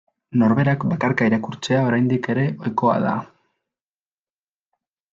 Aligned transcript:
Norberak 0.43 0.85
bakarka 0.93 1.27
irakurtzea 1.31 1.83
oraindik 1.91 2.31
ere 2.37 2.49
ohikoa 2.57 2.99
da. 3.07 3.15